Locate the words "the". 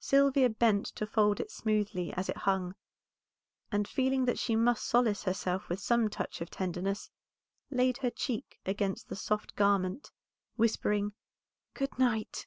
9.08-9.16